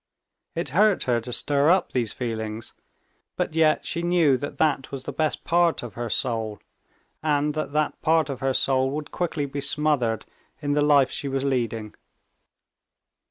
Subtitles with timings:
[0.55, 2.73] It hurt her to stir up these feelings,
[3.35, 6.57] but yet she knew that that was the best part of her soul,
[7.21, 10.25] and that that part of her soul would quickly be smothered
[10.59, 11.93] in the life she was leading.